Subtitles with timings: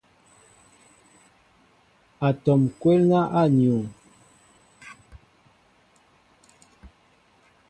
[2.27, 3.81] Atɔm kwélnɛ a nuu.